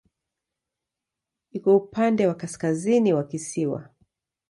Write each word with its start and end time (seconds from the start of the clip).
Iko 1.51 1.77
upande 1.77 2.27
wa 2.27 2.35
kaskazini 2.37 3.13
wa 3.13 3.23
kisiwa. 3.23 3.89